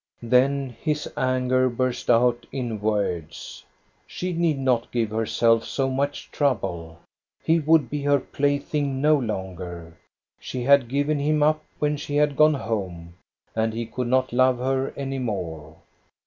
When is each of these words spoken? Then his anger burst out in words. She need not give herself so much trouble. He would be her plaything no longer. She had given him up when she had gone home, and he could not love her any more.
Then 0.23 0.75
his 0.81 1.07
anger 1.15 1.69
burst 1.69 2.09
out 2.09 2.47
in 2.51 2.81
words. 2.81 3.63
She 4.07 4.33
need 4.33 4.57
not 4.57 4.89
give 4.91 5.11
herself 5.11 5.63
so 5.63 5.91
much 5.91 6.31
trouble. 6.31 6.97
He 7.43 7.59
would 7.59 7.87
be 7.91 8.01
her 8.01 8.19
plaything 8.19 8.99
no 8.99 9.15
longer. 9.15 9.95
She 10.39 10.63
had 10.63 10.89
given 10.89 11.19
him 11.19 11.43
up 11.43 11.63
when 11.77 11.97
she 11.97 12.15
had 12.15 12.35
gone 12.35 12.55
home, 12.55 13.13
and 13.55 13.75
he 13.75 13.85
could 13.85 14.07
not 14.07 14.33
love 14.33 14.57
her 14.57 14.91
any 14.97 15.19
more. 15.19 15.75